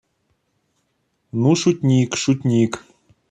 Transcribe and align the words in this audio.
Ну, 1.41 1.51
шутник, 1.61 2.11
шутник... 2.21 2.71